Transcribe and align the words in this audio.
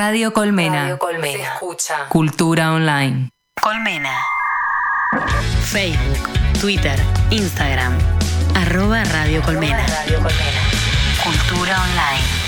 Radio 0.00 0.32
Colmena. 0.32 0.80
Radio 0.84 0.96
Colmena. 0.96 1.36
Se 1.36 1.42
escucha. 1.42 2.06
Cultura 2.08 2.72
online. 2.72 3.28
Colmena. 3.60 4.16
Facebook, 5.62 6.58
Twitter, 6.58 6.98
Instagram. 7.28 7.98
Arroba 8.54 9.04
Radio 9.04 9.42
Colmena. 9.42 9.86
Radio 9.86 10.16
Colmena. 10.22 10.60
Cultura 11.22 11.82
online. 11.82 12.39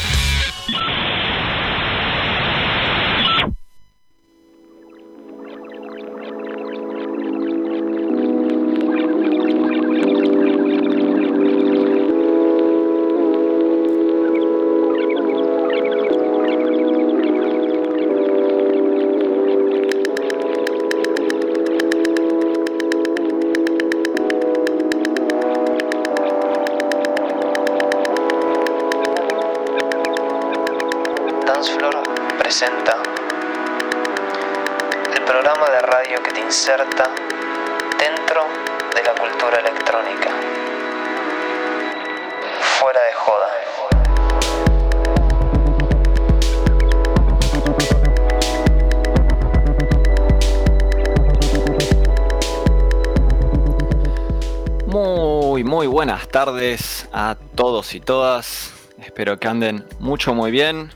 Buenas 56.03 56.27
tardes 56.27 57.09
a 57.13 57.37
todos 57.55 57.95
y 57.95 58.01
todas. 58.01 58.73
Espero 58.99 59.39
que 59.39 59.47
anden 59.47 59.85
mucho, 60.01 60.35
muy 60.35 60.51
bien. 60.51 60.91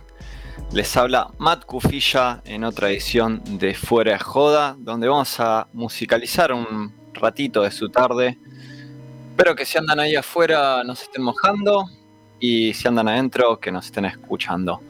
Les 0.73 0.97
habla 0.97 1.31
Matt 1.39 1.65
Cufilla 1.65 2.43
en 2.45 2.65
otra 2.65 2.91
edición 2.91 3.41
de 3.57 3.73
Fuera 3.75 4.15
de 4.15 4.19
Joda, 4.19 4.75
donde 4.77 5.07
vamos 5.07 5.39
a 5.39 5.69
musicalizar 5.73 6.53
un 6.53 6.93
ratito 7.15 7.63
de 7.63 7.71
su 7.71 7.89
tarde. 7.89 8.37
Espero 9.31 9.55
que 9.55 9.65
si 9.65 9.79
andan 9.79 10.01
ahí 10.01 10.17
afuera 10.17 10.83
nos 10.83 11.03
estén 11.03 11.23
mojando 11.23 11.85
y 12.41 12.75
si 12.75 12.89
andan 12.89 13.07
adentro 13.07 13.61
que 13.61 13.71
nos 13.71 13.87
estén 13.87 14.07
escuchando. 14.07 14.81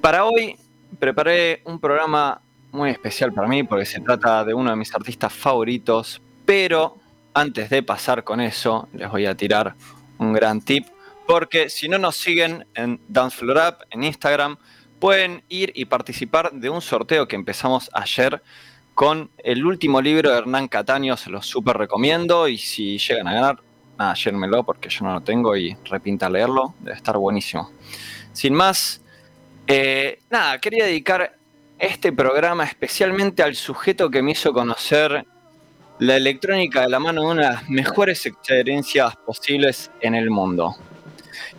Para 0.00 0.24
hoy 0.24 0.56
preparé 0.98 1.60
un 1.66 1.78
programa 1.78 2.40
muy 2.72 2.88
especial 2.88 3.34
para 3.34 3.48
mí 3.48 3.64
porque 3.64 3.84
se 3.84 4.00
trata 4.00 4.46
de 4.46 4.54
uno 4.54 4.70
de 4.70 4.76
mis 4.76 4.94
artistas 4.94 5.30
favoritos, 5.30 6.22
pero 6.46 6.99
antes 7.34 7.70
de 7.70 7.82
pasar 7.82 8.24
con 8.24 8.40
eso 8.40 8.88
les 8.92 9.10
voy 9.10 9.26
a 9.26 9.36
tirar 9.36 9.74
un 10.18 10.32
gran 10.32 10.60
tip 10.60 10.86
porque 11.30 11.70
si 11.70 11.88
no 11.88 11.96
nos 11.96 12.16
siguen 12.16 12.66
en 12.74 13.00
Dance 13.06 13.36
Floor 13.36 13.58
Up 13.68 13.86
en 13.90 14.02
Instagram, 14.02 14.56
pueden 14.98 15.44
ir 15.48 15.70
y 15.76 15.84
participar 15.84 16.50
de 16.50 16.68
un 16.68 16.80
sorteo 16.80 17.28
que 17.28 17.36
empezamos 17.36 17.88
ayer 17.92 18.42
con 18.96 19.30
el 19.38 19.64
último 19.64 20.02
libro 20.02 20.30
de 20.30 20.38
Hernán 20.38 20.66
Cataño, 20.66 21.16
se 21.16 21.30
los 21.30 21.46
súper 21.46 21.76
recomiendo 21.76 22.48
y 22.48 22.58
si 22.58 22.98
llegan 22.98 23.28
a 23.28 23.32
ganar, 23.34 23.62
nada, 23.96 24.62
porque 24.64 24.88
yo 24.88 25.04
no 25.04 25.14
lo 25.14 25.20
tengo 25.20 25.56
y 25.56 25.76
repinta 25.84 26.28
leerlo, 26.28 26.74
debe 26.80 26.96
estar 26.96 27.16
buenísimo. 27.16 27.70
Sin 28.32 28.52
más, 28.52 29.00
eh, 29.68 30.18
nada, 30.30 30.58
quería 30.58 30.86
dedicar 30.86 31.36
este 31.78 32.12
programa 32.12 32.64
especialmente 32.64 33.44
al 33.44 33.54
sujeto 33.54 34.10
que 34.10 34.20
me 34.20 34.32
hizo 34.32 34.52
conocer 34.52 35.24
la 36.00 36.16
electrónica 36.16 36.80
de 36.80 36.88
la 36.88 36.98
mano 36.98 37.20
de 37.20 37.28
una 37.28 37.42
de 37.42 37.52
las 37.52 37.68
mejores 37.68 38.24
experiencias 38.24 39.14
posibles 39.16 39.90
en 40.00 40.14
el 40.14 40.30
mundo. 40.30 40.74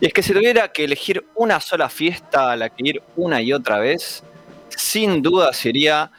Y 0.00 0.06
es 0.06 0.12
que 0.12 0.20
si 0.20 0.32
tuviera 0.32 0.72
que 0.72 0.82
elegir 0.82 1.24
una 1.36 1.60
sola 1.60 1.88
fiesta 1.88 2.50
a 2.50 2.56
la 2.56 2.68
que 2.68 2.88
ir 2.88 3.02
una 3.14 3.40
y 3.40 3.52
otra 3.52 3.78
vez, 3.78 4.24
sin 4.68 5.22
duda 5.22 5.52
sería 5.52 6.10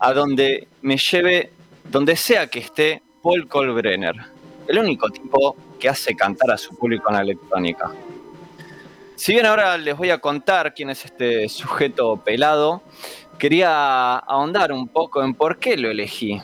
a 0.00 0.12
donde 0.12 0.66
me 0.82 0.96
lleve, 0.96 1.52
donde 1.84 2.16
sea 2.16 2.48
que 2.48 2.58
esté, 2.58 3.00
Paul 3.22 3.46
Kolbrenner, 3.46 4.16
el 4.66 4.78
único 4.80 5.08
tipo 5.10 5.56
que 5.78 5.88
hace 5.88 6.16
cantar 6.16 6.50
a 6.50 6.58
su 6.58 6.76
público 6.76 7.08
en 7.10 7.14
la 7.14 7.22
electrónica. 7.22 7.92
Si 9.14 9.32
bien 9.32 9.46
ahora 9.46 9.78
les 9.78 9.96
voy 9.96 10.10
a 10.10 10.18
contar 10.18 10.74
quién 10.74 10.90
es 10.90 11.04
este 11.04 11.48
sujeto 11.48 12.16
pelado, 12.16 12.82
quería 13.38 14.16
ahondar 14.16 14.72
un 14.72 14.88
poco 14.88 15.22
en 15.22 15.34
por 15.34 15.60
qué 15.60 15.76
lo 15.76 15.88
elegí. 15.88 16.42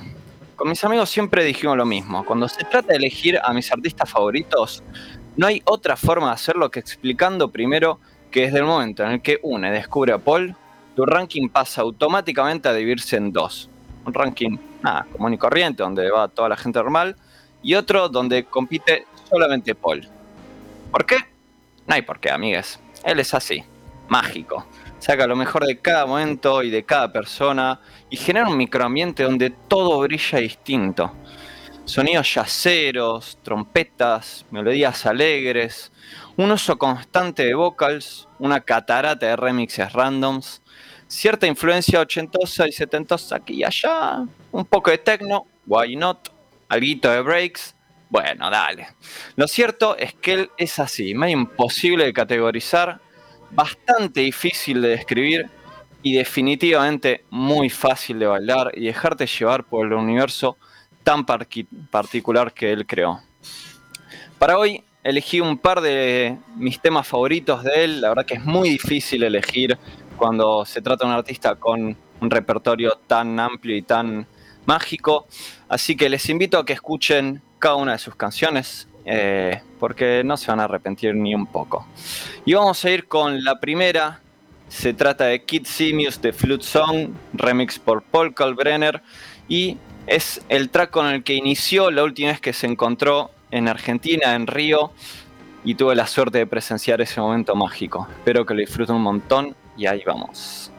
Con 0.57 0.69
mis 0.69 0.85
amigos 0.85 1.11
siempre 1.11 1.43
dijimos 1.43 1.77
lo 1.77 1.85
mismo, 1.85 2.25
cuando 2.25 2.49
se 2.49 2.63
trata 2.65 2.89
de 2.89 2.97
elegir 2.97 3.41
a 3.43 3.53
mis 3.53 3.73
artistas 3.73 4.09
favoritos, 4.09 4.85
no 5.37 5.49
hay 5.49 5.61
otra 5.65 5.97
forma 5.97 6.29
de 6.29 6.35
hacerlo 6.35 6.71
que 6.71 6.79
explicando 6.79 7.51
primero 7.51 7.99
que 8.31 8.43
desde 8.43 8.59
el 8.59 8.65
momento 8.65 9.03
en 9.03 9.13
el 9.13 9.23
que 9.23 9.41
une 9.43 9.73
descubre 9.73 10.13
a 10.13 10.19
Paul, 10.19 10.55
tu 10.95 11.05
ranking 11.05 11.49
pasa 11.49 11.81
automáticamente 11.81 12.69
a 12.69 12.73
dividirse 12.73 13.17
en 13.17 13.33
dos. 13.33 13.69
Un 14.05 14.15
ranking 14.15 14.57
nada, 14.81 15.07
común 15.11 15.35
y 15.35 15.39
corriente, 15.39 15.83
donde 15.83 16.09
va 16.11 16.29
toda 16.29 16.49
la 16.49 16.57
gente 16.57 16.79
normal, 16.79 17.17
y 17.61 17.75
otro 17.75 18.09
donde 18.09 18.45
compite 18.45 19.07
solamente 19.29 19.75
Paul. 19.75 20.09
¿Por 20.93 21.05
qué? 21.05 21.17
No 21.87 21.95
hay 21.95 22.03
por 22.03 22.21
qué, 22.21 22.31
amigues. 22.31 22.79
Él 23.03 23.19
es 23.19 23.35
así, 23.35 23.65
mágico. 24.09 24.65
Saca 25.05 25.27
lo 25.27 25.37
mejor 25.37 25.67
de 25.67 25.77
cada 25.81 26.07
momento 26.07 26.63
y 26.63 26.71
de 26.71 26.83
cada 26.83 27.13
persona 27.13 27.79
y 28.09 28.17
genera 28.17 28.49
un 28.49 28.57
microambiente 28.57 29.25
donde 29.25 29.51
todo 29.51 30.01
brilla 30.01 30.39
distinto 30.39 31.15
sonidos 31.85 32.37
yaceros, 32.37 33.39
trompetas, 33.43 34.47
melodías 34.51 35.05
alegres, 35.05 35.93
un 36.39 36.51
uso 36.51 36.79
constante 36.79 37.45
de 37.45 37.53
vocals, 37.53 38.27
una 38.39 38.61
catarata 38.61 39.27
de 39.27 39.37
remixes 39.37 39.93
randoms, 39.93 40.63
cierta 41.07 41.47
influencia 41.47 42.01
ochentosa 42.01 42.67
y 42.67 42.73
setentosa 42.73 43.37
aquí 43.37 43.57
y 43.57 43.65
allá, 43.65 44.25
un 44.53 44.65
poco 44.65 44.91
de 44.91 44.97
techno, 44.97 45.47
why 45.67 45.97
not, 45.97 46.31
algo 46.71 47.11
de 47.11 47.21
breaks, 47.21 47.75
bueno, 48.09 48.49
dale. 48.49 48.89
Lo 49.37 49.47
cierto 49.49 49.99
es 49.99 50.15
que 50.15 50.33
él 50.33 50.51
es 50.57 50.79
así, 50.79 51.15
medio 51.15 51.37
imposible 51.37 52.07
de 52.07 52.15
categorizar, 52.15 53.03
bastante 53.55 54.21
difícil 54.21 54.83
de 54.83 54.89
describir 54.89 55.51
y 56.03 56.15
definitivamente 56.15 57.25
muy 57.31 57.71
fácil 57.71 58.19
de 58.19 58.27
bailar 58.27 58.73
y 58.75 58.87
dejarte 58.87 59.27
llevar 59.27 59.65
por 59.65 59.87
el 59.87 59.93
universo 59.95 60.57
tan 61.03 61.25
particular 61.25 62.53
que 62.53 62.73
él 62.73 62.87
creó. 62.87 63.21
Para 64.39 64.59
hoy 64.59 64.83
elegí 65.03 65.41
un 65.41 65.59
par 65.59 65.81
de 65.81 66.37
mis 66.57 66.81
temas 66.81 67.07
favoritos 67.07 67.63
de 67.63 67.85
él. 67.85 68.01
La 68.01 68.09
verdad 68.09 68.27
que 68.27 68.35
es 68.35 68.45
muy 68.45 68.71
difícil 68.71 69.23
elegir 69.23 69.79
cuando 70.17 70.65
se 70.65 70.83
trata 70.83 71.05
de 71.05 71.11
un 71.11 71.17
artista 71.17 71.55
con 71.57 71.97
un 72.21 72.31
repertorio 72.31 72.99
tan 73.07 73.39
amplio 73.39 73.77
y 73.77 73.83
tan 73.83 74.27
mágico. 74.67 75.27
Así 75.69 75.97
que 75.97 76.09
les 76.09 76.29
invito 76.29 76.59
a 76.59 76.65
que 76.65 76.73
escuchen 76.73 77.43
cada 77.59 77.77
una 77.77 77.93
de 77.93 77.99
sus 77.99 78.17
canciones. 78.17 78.89
Eh, 79.05 79.61
porque 79.79 80.23
no 80.25 80.37
se 80.37 80.51
van 80.51 80.61
a 80.61 80.65
arrepentir 80.65 81.15
ni 81.15 81.35
un 81.35 81.47
poco. 81.47 81.87
Y 82.45 82.55
vamos 82.55 82.85
a 82.85 82.91
ir 82.91 83.07
con 83.07 83.45
la 83.45 83.61
primera. 83.61 84.21
Se 84.69 84.95
trata 84.95 85.27
de 85.27 85.43
Kid 85.43 85.67
Simius 85.67 86.21
de 86.21 86.33
Flute 86.33 86.65
Song, 86.65 87.11
remix 87.33 87.79
por 87.79 88.03
Paul 88.03 88.35
Kalbrenner. 88.35 89.03
Y 89.49 89.79
es 90.07 90.43
el 90.49 90.71
track 90.71 90.91
con 90.91 91.07
el 91.07 91.23
que 91.23 91.35
inició 91.35 91.91
la 91.91 92.03
última 92.03 92.31
vez 92.31 92.41
que 92.41 92.53
se 92.53 92.67
encontró 92.67 93.31
en 93.51 93.69
Argentina, 93.69 94.35
en 94.35 94.47
Río, 94.47 94.91
y 95.65 95.75
tuve 95.77 95.95
la 95.95 96.07
suerte 96.07 96.39
de 96.39 96.47
presenciar 96.47 97.01
ese 97.01 97.21
momento 97.21 97.55
mágico. 97.55 98.07
Espero 98.11 98.45
que 98.45 98.55
lo 98.55 98.61
disfruten 98.61 98.97
un 98.97 99.03
montón 99.03 99.55
y 99.77 99.87
ahí 99.87 100.03
vamos. 100.05 100.74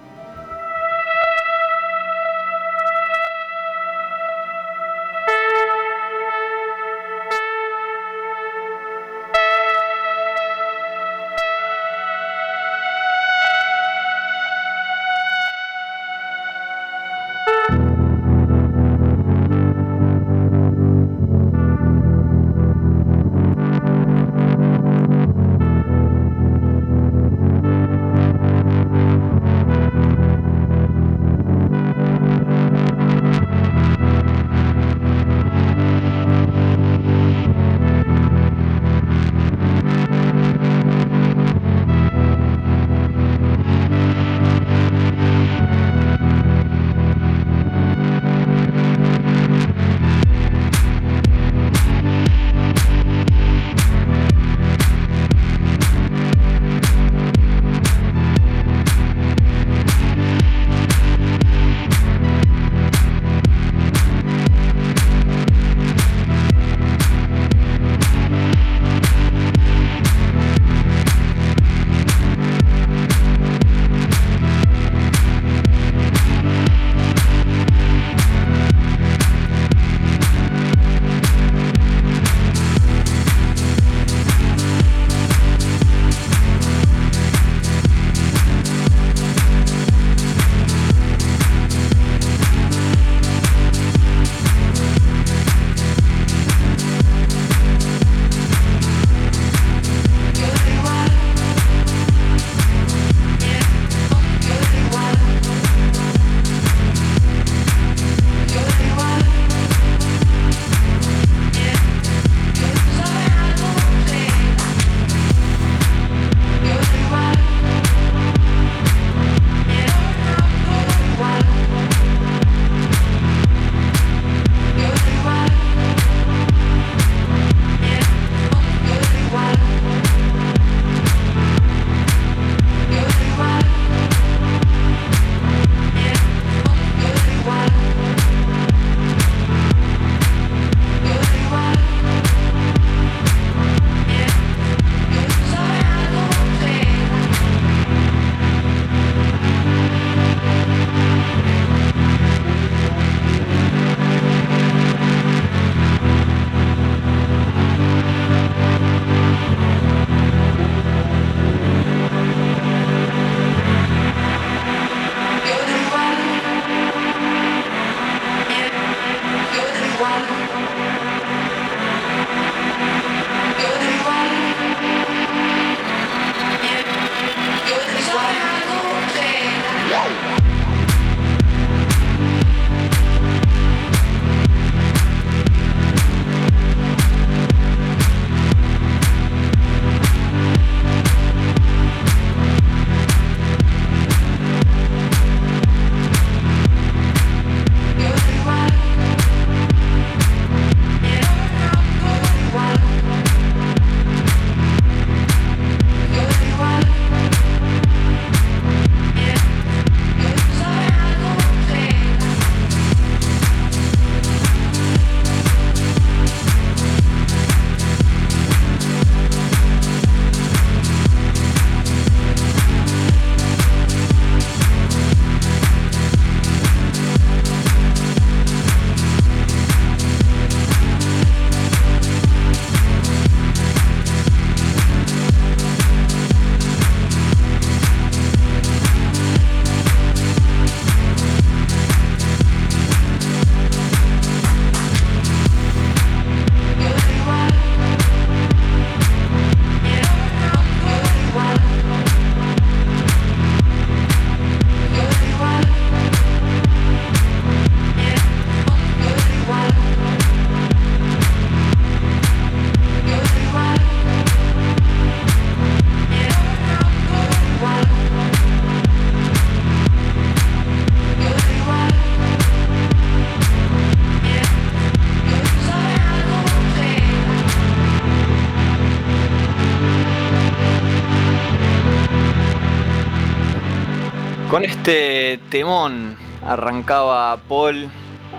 Arrancaba 286.45 287.37
Paul 287.47 287.89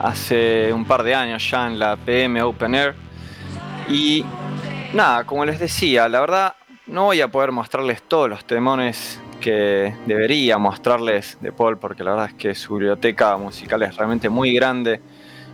hace 0.00 0.72
un 0.72 0.84
par 0.84 1.02
de 1.02 1.14
años 1.14 1.48
ya 1.50 1.66
en 1.66 1.78
la 1.78 1.96
PM 1.96 2.40
Open 2.42 2.74
Air. 2.74 2.94
Y 3.88 4.24
nada, 4.92 5.24
como 5.24 5.44
les 5.44 5.58
decía, 5.58 6.08
la 6.08 6.20
verdad 6.20 6.54
no 6.86 7.04
voy 7.04 7.20
a 7.20 7.28
poder 7.28 7.50
mostrarles 7.50 8.02
todos 8.02 8.28
los 8.28 8.44
temones 8.44 9.20
que 9.40 9.94
debería 10.06 10.56
mostrarles 10.58 11.38
de 11.40 11.52
Paul 11.52 11.78
porque 11.78 12.04
la 12.04 12.12
verdad 12.12 12.28
es 12.28 12.34
que 12.34 12.54
su 12.54 12.74
biblioteca 12.74 13.36
musical 13.36 13.82
es 13.82 13.96
realmente 13.96 14.28
muy 14.28 14.54
grande. 14.54 15.00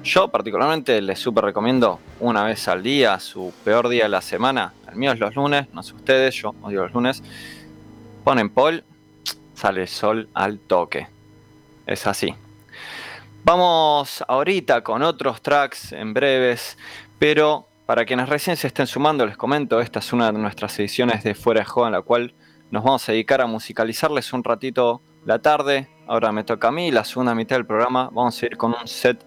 Yo 0.05 0.29
particularmente 0.29 1.00
les 1.00 1.19
super 1.19 1.45
recomiendo 1.45 2.00
una 2.21 2.45
vez 2.45 2.69
al 2.69 2.83
día, 2.83 3.19
su 3.19 3.52
peor 3.64 3.88
día 3.88 4.05
de 4.05 4.09
la 4.11 4.21
semana. 4.21 4.75
El 4.88 4.97
mío 4.97 5.12
es 5.12 5.19
los 5.19 5.35
lunes, 5.35 5.69
no 5.73 5.83
sé 5.83 5.95
ustedes, 5.95 6.35
yo 6.35 6.55
odio 6.62 6.83
los 6.83 6.93
lunes. 6.93 7.23
Ponen 8.25 8.50
Paul, 8.50 8.85
sale 9.55 9.87
sol 9.87 10.29
al 10.35 10.59
toque. 10.59 11.09
Es 11.87 12.07
así. 12.07 12.35
Vamos 13.45 14.23
ahorita 14.29 14.83
con 14.83 15.03
otros 15.03 15.43
tracks 15.43 15.93
en 15.93 16.15
breves, 16.15 16.79
pero 17.19 17.67
para 17.87 18.05
quienes 18.05 18.29
recién 18.29 18.57
se 18.57 18.69
estén 18.69 18.87
sumando, 18.87 19.27
les 19.27 19.37
comento, 19.37 19.81
esta 19.81 19.99
es 19.99 20.12
una 20.12 20.31
de 20.31 20.39
nuestras 20.39 20.79
ediciones 20.79 21.25
de 21.25 21.35
Fuera 21.35 21.61
de 21.61 21.67
Juego 21.67 21.89
en 21.89 21.93
la 21.93 22.03
cual 22.03 22.35
nos 22.71 22.85
vamos 22.85 23.09
a 23.09 23.12
dedicar 23.12 23.41
a 23.41 23.47
musicalizarles 23.47 24.33
un 24.33 24.45
ratito 24.45 25.03
la 25.25 25.41
tarde. 25.41 25.89
Ahora 26.07 26.33
me 26.33 26.45
toca 26.45 26.69
a 26.69 26.73
mí, 26.73 26.91
la 26.91 27.05
segunda 27.05 27.35
mitad 27.35 27.57
del 27.57 27.67
programa. 27.67 28.11
Vamos 28.12 28.43
a 28.43 28.47
ir 28.47 28.57
con 28.57 28.75
un 28.75 28.87
set 28.87 29.25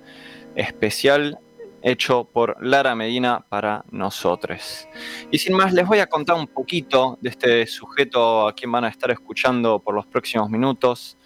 especial 0.55 1.39
hecho 1.81 2.23
por 2.23 2.57
Lara 2.65 2.95
Medina 2.95 3.45
para 3.47 3.85
nosotros. 3.91 4.87
Y 5.29 5.37
sin 5.37 5.55
más, 5.55 5.71
les 5.73 5.85
voy 5.85 5.99
a 5.99 6.07
contar 6.07 6.35
un 6.35 6.47
poquito 6.47 7.17
de 7.21 7.29
este 7.29 7.67
sujeto 7.67 8.47
a 8.47 8.53
quien 8.53 8.71
van 8.71 8.85
a 8.85 8.89
estar 8.89 9.11
escuchando 9.11 9.79
por 9.79 9.93
los 9.93 10.07
próximos 10.07 10.49
minutos. 10.49 11.17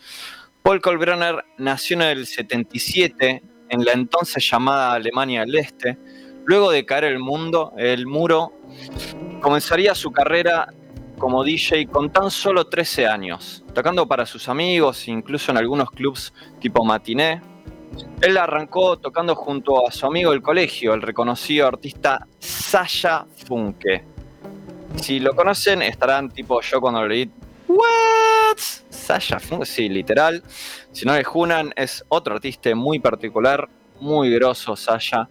Paul 0.69 0.81
Kolbrenner 0.81 1.45
nació 1.57 1.95
en 1.95 2.03
el 2.03 2.27
77 2.27 3.41
en 3.69 3.85
la 3.85 3.91
entonces 3.91 4.47
llamada 4.51 4.93
Alemania 4.93 5.39
del 5.39 5.55
Este. 5.55 5.97
Luego 6.45 6.69
de 6.69 6.85
caer 6.85 7.05
el 7.05 7.17
mundo, 7.17 7.73
el 7.75 8.05
muro, 8.05 8.53
comenzaría 9.41 9.95
su 9.95 10.11
carrera 10.11 10.71
como 11.17 11.43
DJ 11.43 11.87
con 11.87 12.11
tan 12.11 12.29
solo 12.29 12.67
13 12.67 13.07
años, 13.07 13.65
tocando 13.73 14.07
para 14.07 14.27
sus 14.27 14.47
amigos, 14.47 15.07
incluso 15.07 15.51
en 15.51 15.57
algunos 15.57 15.89
clubs 15.89 16.31
tipo 16.59 16.85
matiné. 16.85 17.41
Él 18.21 18.37
arrancó 18.37 18.99
tocando 18.99 19.33
junto 19.33 19.87
a 19.87 19.91
su 19.91 20.05
amigo 20.05 20.29
del 20.29 20.43
colegio, 20.43 20.93
el 20.93 21.01
reconocido 21.01 21.65
artista 21.65 22.27
Sasha 22.37 23.25
Funke. 23.47 24.05
Si 24.97 25.19
lo 25.19 25.35
conocen, 25.35 25.81
estarán 25.81 26.29
tipo 26.29 26.61
yo 26.61 26.79
cuando 26.79 27.01
lo 27.01 27.07
leí. 27.07 27.27
¿What? 27.69 28.57
Sasha 28.89 29.39
Funke, 29.39 29.65
sí, 29.65 29.89
literal. 29.89 30.43
Si 30.91 31.05
no 31.05 31.13
le 31.13 31.23
junan, 31.23 31.71
es 31.75 32.03
otro 32.09 32.33
artista 32.33 32.73
muy 32.73 32.97
particular, 32.97 33.69
muy 33.99 34.31
grosso, 34.31 34.75
Sasha. 34.75 35.29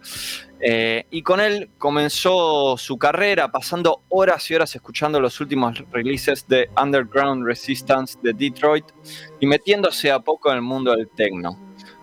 Eh, 0.61 1.05
y 1.09 1.21
con 1.21 1.41
él 1.41 1.69
comenzó 1.77 2.77
su 2.77 2.97
carrera 2.97 3.51
pasando 3.51 4.03
horas 4.07 4.49
y 4.49 4.55
horas 4.55 4.73
escuchando 4.73 5.19
los 5.19 5.39
últimos 5.41 5.83
releases 5.91 6.47
de 6.47 6.69
Underground 6.81 7.45
Resistance 7.45 8.17
de 8.21 8.33
Detroit 8.33 8.85
y 9.41 9.45
metiéndose 9.45 10.09
a 10.09 10.19
poco 10.19 10.49
en 10.49 10.57
el 10.57 10.61
mundo 10.61 10.95
del 10.95 11.09
techno. 11.09 11.59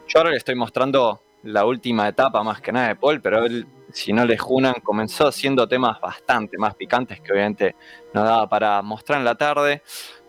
Yo 0.06 0.18
ahora 0.18 0.30
le 0.30 0.36
estoy 0.36 0.54
mostrando 0.54 1.22
la 1.42 1.64
última 1.64 2.08
etapa 2.08 2.42
más 2.42 2.60
que 2.60 2.72
nada 2.72 2.88
de 2.88 2.96
Paul, 2.96 3.20
pero 3.20 3.44
él, 3.44 3.66
si 3.92 4.12
no 4.12 4.24
le 4.24 4.36
junan, 4.36 4.74
comenzó 4.82 5.28
haciendo 5.28 5.66
temas 5.66 6.00
bastante 6.00 6.58
más 6.58 6.74
picantes 6.74 7.20
que 7.20 7.32
obviamente 7.32 7.76
no 8.12 8.24
daba 8.24 8.48
para 8.48 8.82
mostrar 8.82 9.18
en 9.18 9.24
la 9.24 9.36
tarde, 9.36 9.82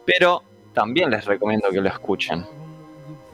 pero 0.07 0.41
también 0.73 1.09
les 1.09 1.25
recomiendo 1.25 1.69
que 1.69 1.81
lo 1.81 1.89
escuchen. 1.89 2.45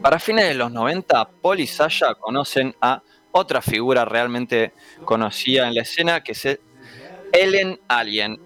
Para 0.02 0.18
fines 0.20 0.48
de 0.48 0.56
los 0.56 0.72
90, 0.72 1.30
Paul 1.40 1.60
y 1.60 1.68
Sasha 1.68 2.16
conocen 2.16 2.76
a 2.82 3.02
otra 3.32 3.62
figura 3.62 4.06
realmente 4.06 4.74
conocida 5.06 5.68
en 5.68 5.76
la 5.76 5.84
escena, 5.84 6.24
que 6.24 6.32
es 6.32 6.60
Ellen 7.32 7.80
Alien, 7.88 8.40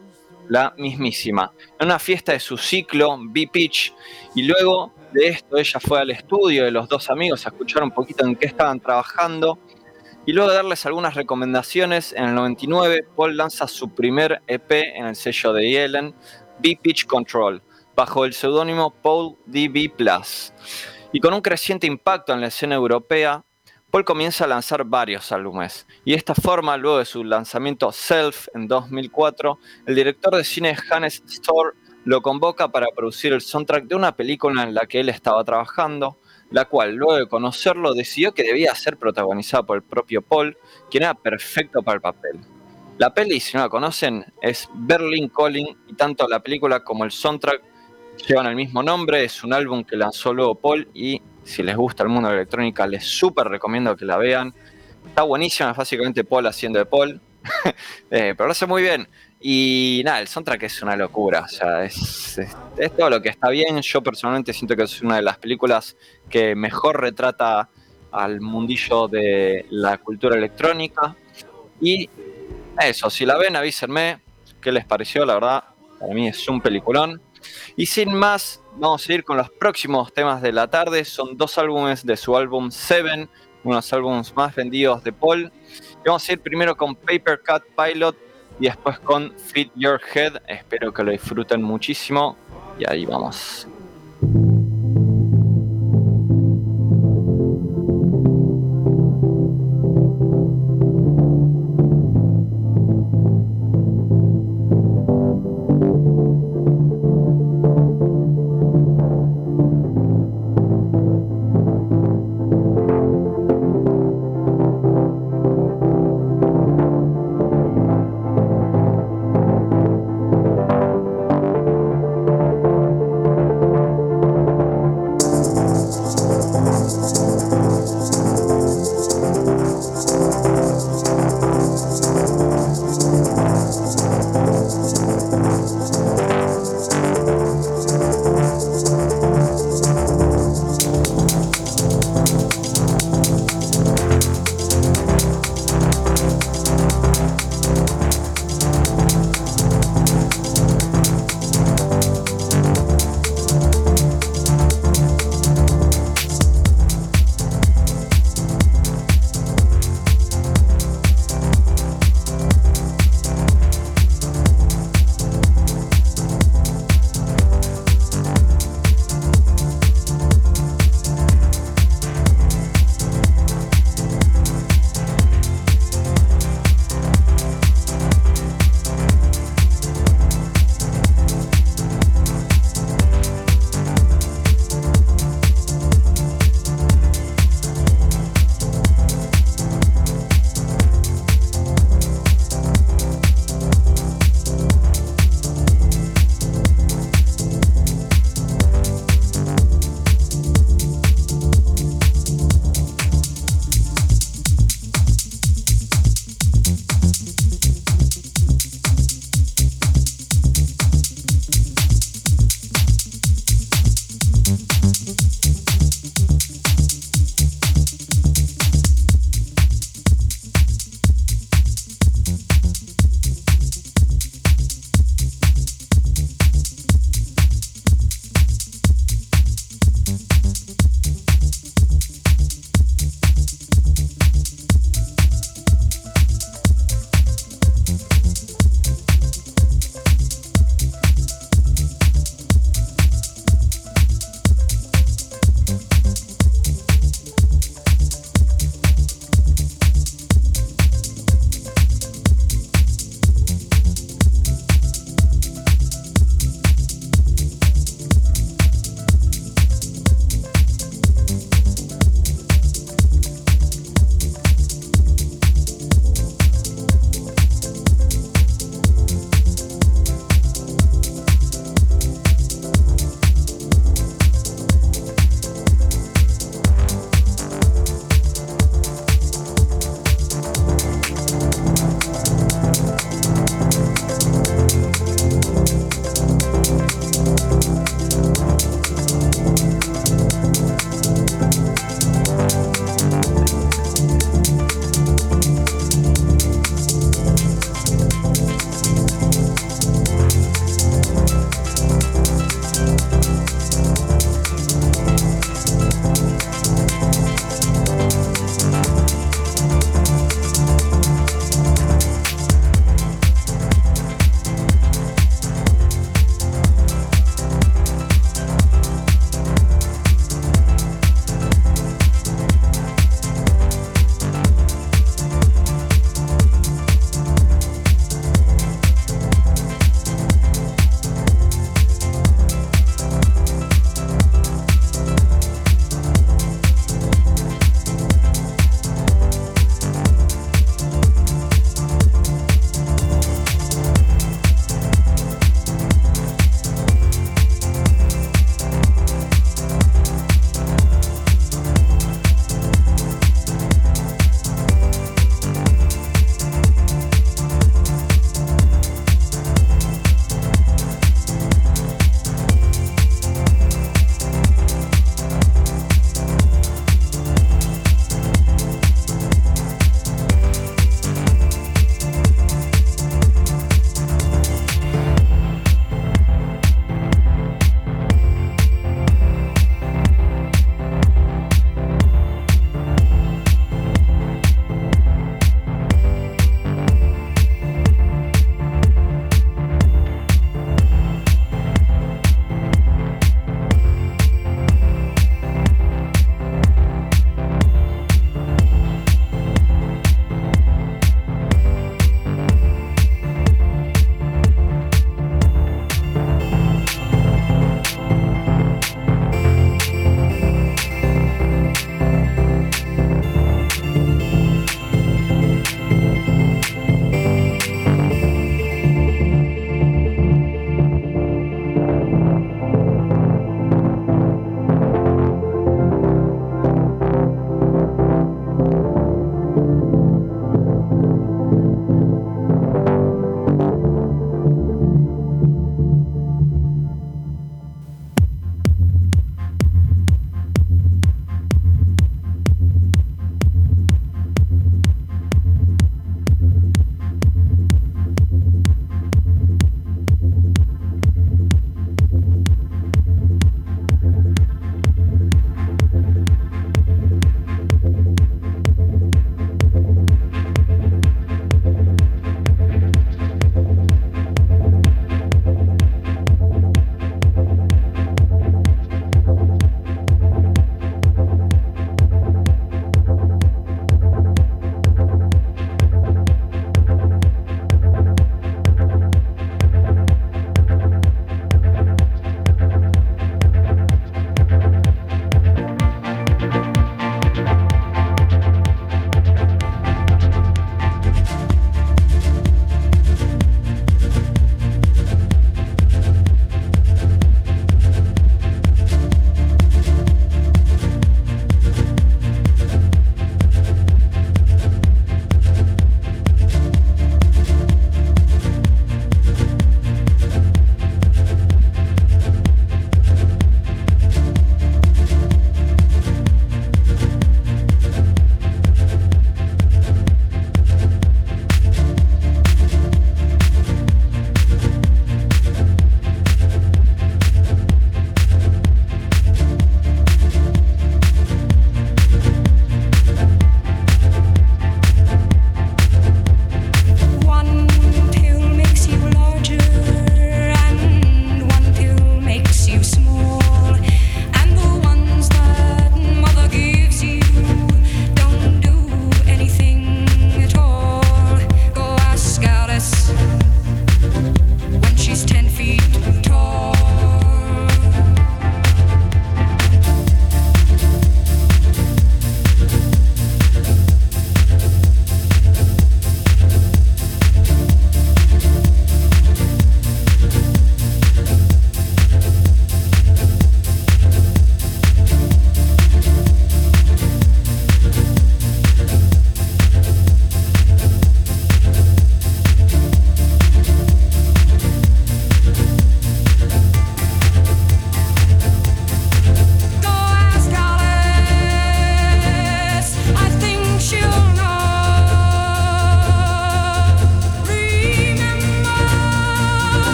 la 0.49 0.73
mismísima. 0.77 1.53
En 1.79 1.87
una 1.87 1.99
fiesta 1.99 2.33
de 2.33 2.39
su 2.41 2.57
ciclo, 2.57 3.17
B-Pitch, 3.17 3.93
y 4.35 4.43
luego 4.43 4.93
de 5.13 5.29
esto 5.29 5.57
ella 5.57 5.79
fue 5.79 6.01
al 6.01 6.11
estudio 6.11 6.65
de 6.65 6.71
los 6.71 6.89
dos 6.89 7.09
amigos 7.09 7.45
a 7.45 7.49
escuchar 7.49 7.81
un 7.83 7.91
poquito 7.91 8.25
en 8.25 8.35
qué 8.35 8.47
estaban 8.47 8.81
trabajando. 8.81 9.57
Y 10.25 10.33
luego 10.33 10.49
de 10.49 10.57
darles 10.57 10.85
algunas 10.85 11.15
recomendaciones, 11.15 12.11
en 12.11 12.25
el 12.25 12.35
99 12.35 13.07
Paul 13.15 13.37
lanza 13.37 13.67
su 13.67 13.95
primer 13.95 14.41
EP 14.47 14.71
en 14.71 15.05
el 15.05 15.15
sello 15.15 15.53
de 15.53 15.85
Ellen, 15.85 16.13
B-Pitch 16.59 17.05
Control, 17.05 17.61
bajo 17.97 18.25
el 18.25 18.33
seudónimo 18.33 18.91
Paul 18.91 19.37
DB 19.47 19.89
Plus. 19.89 20.53
Y 21.11 21.19
con 21.19 21.33
un 21.33 21.41
creciente 21.41 21.87
impacto 21.87 22.31
en 22.31 22.41
la 22.41 22.47
escena 22.47 22.75
europea, 22.75 23.43
Paul 23.89 24.05
comienza 24.05 24.43
a 24.43 24.47
lanzar 24.47 24.83
varios 24.83 25.31
álbumes, 25.31 25.87
y 26.05 26.11
de 26.11 26.17
esta 26.17 26.35
forma, 26.35 26.77
luego 26.77 26.99
de 26.99 27.05
su 27.05 27.23
lanzamiento 27.23 27.91
Self 27.91 28.49
en 28.53 28.67
2004, 28.67 29.57
el 29.87 29.95
director 29.95 30.35
de 30.35 30.43
cine 30.43 30.77
Hannes 30.91 31.23
Storr 31.27 31.73
lo 32.05 32.21
convoca 32.21 32.67
para 32.67 32.85
producir 32.95 33.33
el 33.33 33.41
soundtrack 33.41 33.85
de 33.85 33.95
una 33.95 34.15
película 34.15 34.61
en 34.61 34.75
la 34.75 34.85
que 34.85 34.99
él 34.99 35.09
estaba 35.09 35.43
trabajando, 35.43 36.19
la 36.51 36.65
cual, 36.65 36.93
luego 36.93 37.15
de 37.15 37.27
conocerlo, 37.27 37.95
decidió 37.95 38.31
que 38.31 38.43
debía 38.43 38.75
ser 38.75 38.97
protagonizada 38.97 39.63
por 39.63 39.77
el 39.77 39.83
propio 39.83 40.21
Paul, 40.21 40.55
quien 40.91 41.01
era 41.01 41.15
perfecto 41.15 41.81
para 41.81 41.95
el 41.95 42.01
papel. 42.01 42.41
La 42.99 43.11
peli, 43.11 43.39
si 43.39 43.57
no 43.57 43.63
la 43.63 43.69
conocen, 43.69 44.23
es 44.41 44.69
Berlin 44.75 45.29
Calling, 45.29 45.75
y 45.87 45.93
tanto 45.95 46.27
la 46.27 46.41
película 46.41 46.83
como 46.83 47.03
el 47.03 47.11
soundtrack 47.11 47.76
llevan 48.25 48.47
el 48.47 48.55
mismo 48.55 48.81
nombre, 48.83 49.23
es 49.23 49.43
un 49.43 49.53
álbum 49.53 49.83
que 49.83 49.95
lanzó 49.95 50.33
luego 50.33 50.55
Paul 50.55 50.87
y 50.93 51.21
si 51.43 51.63
les 51.63 51.75
gusta 51.75 52.03
el 52.03 52.09
mundo 52.09 52.27
de 52.29 52.35
la 52.35 52.41
electrónica, 52.41 52.85
les 52.87 53.05
súper 53.05 53.47
recomiendo 53.47 53.95
que 53.95 54.05
la 54.05 54.17
vean. 54.17 54.53
Está 55.07 55.23
buenísima, 55.23 55.71
es 55.71 55.77
básicamente 55.77 56.23
Paul 56.23 56.45
haciendo 56.47 56.79
de 56.79 56.85
Paul. 56.85 57.21
Eh, 58.09 58.33
pero 58.35 58.47
lo 58.47 58.51
hace 58.51 58.65
muy 58.65 58.81
bien. 58.81 59.07
Y 59.39 60.01
nada, 60.03 60.19
el 60.19 60.27
soundtrack 60.27 60.63
es 60.63 60.81
una 60.81 60.95
locura. 60.95 61.41
O 61.41 61.47
sea, 61.47 61.83
es, 61.83 62.39
todo 62.97 63.09
lo 63.09 63.21
que 63.21 63.29
está 63.29 63.49
bien. 63.49 63.81
Yo 63.81 64.01
personalmente 64.01 64.53
siento 64.53 64.75
que 64.75 64.83
es 64.83 65.01
una 65.01 65.17
de 65.17 65.21
las 65.21 65.37
películas 65.37 65.95
que 66.29 66.55
mejor 66.55 66.99
retrata 66.99 67.69
al 68.11 68.41
mundillo 68.41 69.07
de 69.07 69.65
la 69.69 69.97
cultura 69.97 70.35
electrónica. 70.35 71.15
Y 71.79 72.09
eso, 72.81 73.09
si 73.09 73.25
la 73.25 73.37
ven, 73.37 73.55
avísenme 73.55 74.21
qué 74.61 74.71
les 74.71 74.85
pareció. 74.85 75.25
La 75.25 75.35
verdad, 75.35 75.63
para 75.99 76.13
mí 76.13 76.27
es 76.27 76.47
un 76.47 76.61
peliculón. 76.61 77.21
Y 77.75 77.85
sin 77.85 78.13
más, 78.13 78.61
vamos 78.75 79.07
a 79.07 79.13
ir 79.13 79.23
con 79.23 79.37
los 79.37 79.49
próximos 79.49 80.11
temas 80.13 80.41
de 80.41 80.51
la 80.51 80.67
tarde. 80.67 81.05
Son 81.05 81.37
dos 81.37 81.57
álbumes 81.57 82.05
de 82.05 82.17
su 82.17 82.35
álbum 82.35 82.71
Seven, 82.71 83.29
unos 83.63 83.91
álbumes 83.93 84.35
más 84.35 84.55
vendidos 84.55 85.03
de 85.03 85.11
Paul. 85.11 85.51
Y 86.03 86.07
vamos 86.07 86.27
a 86.27 86.33
ir 86.33 86.39
primero 86.39 86.75
con 86.75 86.95
Paper 86.95 87.41
Cut 87.45 87.63
Pilot 87.75 88.15
y 88.59 88.65
después 88.65 88.99
con 88.99 89.33
Fit 89.37 89.71
Your 89.75 90.01
Head. 90.13 90.41
Espero 90.47 90.93
que 90.93 91.03
lo 91.03 91.11
disfruten 91.11 91.61
muchísimo. 91.61 92.35
Y 92.79 92.89
ahí 92.89 93.05
vamos. 93.05 93.67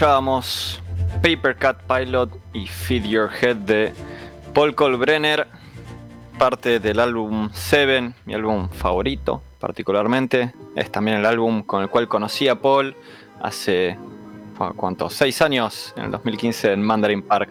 Escuchábamos 0.00 0.80
Paper 1.22 1.58
Cut 1.58 1.76
Pilot 1.86 2.30
y 2.54 2.66
Feed 2.66 3.04
Your 3.04 3.28
Head 3.38 3.56
de 3.56 3.92
Paul 4.54 4.74
Colbrenner, 4.74 5.46
parte 6.38 6.80
del 6.80 7.00
álbum 7.00 7.50
Seven, 7.52 8.14
mi 8.24 8.32
álbum 8.32 8.70
favorito 8.70 9.42
particularmente. 9.58 10.54
Es 10.74 10.90
también 10.90 11.18
el 11.18 11.26
álbum 11.26 11.62
con 11.62 11.82
el 11.82 11.90
cual 11.90 12.08
conocí 12.08 12.48
a 12.48 12.54
Paul 12.54 12.96
hace, 13.42 13.98
¿cuántos? 14.74 15.12
Seis 15.12 15.42
años, 15.42 15.92
en 15.98 16.04
el 16.04 16.10
2015 16.12 16.72
en 16.72 16.80
Mandarin 16.80 17.20
Park. 17.20 17.50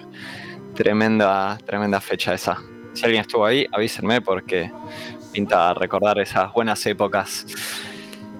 Tremenda, 0.73 1.55
tremenda 1.67 2.01
fecha 2.01 2.33
esa. 2.33 2.57
Si 2.93 3.05
alguien 3.05 3.21
estuvo 3.21 3.45
ahí, 3.45 3.67
avísenme 3.71 4.21
porque 4.21 4.71
pinta 5.31 5.75
recordar 5.75 6.17
esas 6.17 6.51
buenas 6.51 6.83
épocas. 6.88 7.45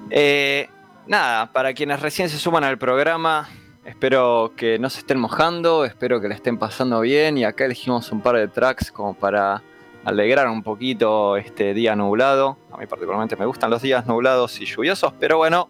Eh, 0.10 0.67
nada, 1.06 1.52
para 1.52 1.76
quienes 1.76 2.00
recién 2.00 2.28
se 2.28 2.39
suman 2.39 2.63
al 2.63 2.80
programa, 2.80 3.48
espero 3.89 4.54
que 4.56 4.78
no 4.78 4.89
se 4.89 4.99
estén 4.99 5.19
mojando, 5.19 5.84
espero 5.84 6.21
que 6.21 6.28
le 6.28 6.36
estén 6.36 6.58
pasando 6.58 7.02
bien 7.02 7.38
y 7.38 7.43
acá 7.43 7.65
elegimos 7.65 8.12
un 8.12 8.21
par 8.21 8.36
de 8.36 8.47
tracks 8.47 8.91
como 8.91 9.15
para 9.15 9.63
alegrar 10.06 10.47
un 10.47 10.62
poquito 10.62 11.38
este 11.38 11.73
día 11.73 11.95
nublado. 11.95 12.58
A 12.71 12.78
mí 12.78 12.86
particularmente 12.86 13.36
me 13.36 13.45
gustan 13.45 13.71
los 13.71 13.82
días 13.82 14.06
nublados 14.06 14.62
y 14.62 14.65
lluviosos, 14.65 15.13
pero 15.19 15.38
bueno, 15.38 15.69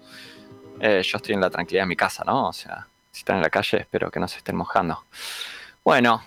eh, 0.82 1.02
yo 1.02 1.18
estoy 1.18 1.34
en 1.34 1.42
la 1.42 1.50
tranquilidad 1.50 1.84
de 1.84 1.88
mi 1.88 1.96
casa, 1.96 2.24
¿no? 2.26 2.50
O 2.50 2.54
sea, 2.54 2.88
si 3.10 3.20
están 3.20 3.38
en 3.38 3.44
la 3.44 3.50
calle, 3.50 3.78
espero 3.78 4.12
que 4.12 4.20
no 4.20 4.28
se 4.28 4.38
estén 4.38 4.58
mojando. 4.58 5.06
Bueno, 5.86 6.22